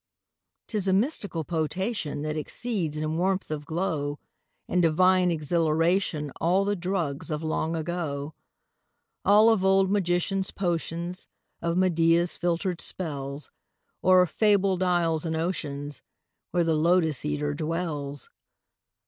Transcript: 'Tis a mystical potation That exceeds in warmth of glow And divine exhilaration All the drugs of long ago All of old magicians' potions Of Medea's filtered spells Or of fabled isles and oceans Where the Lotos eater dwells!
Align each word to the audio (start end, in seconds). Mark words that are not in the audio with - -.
'Tis 0.65 0.87
a 0.87 0.93
mystical 0.93 1.43
potation 1.45 2.23
That 2.23 2.35
exceeds 2.35 2.97
in 2.97 3.17
warmth 3.17 3.51
of 3.51 3.67
glow 3.67 4.17
And 4.67 4.81
divine 4.81 5.29
exhilaration 5.29 6.31
All 6.41 6.65
the 6.65 6.75
drugs 6.75 7.29
of 7.29 7.43
long 7.43 7.75
ago 7.75 8.33
All 9.23 9.51
of 9.51 9.63
old 9.63 9.91
magicians' 9.91 10.49
potions 10.49 11.27
Of 11.61 11.77
Medea's 11.77 12.35
filtered 12.35 12.81
spells 12.81 13.51
Or 14.01 14.23
of 14.23 14.31
fabled 14.31 14.81
isles 14.81 15.23
and 15.23 15.35
oceans 15.35 16.01
Where 16.49 16.63
the 16.63 16.73
Lotos 16.73 17.23
eater 17.23 17.53
dwells! 17.53 18.31